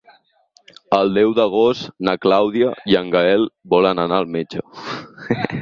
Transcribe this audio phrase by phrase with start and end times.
[0.99, 4.67] El deu d'agost na Clàudia i en Gaël volen anar al metge.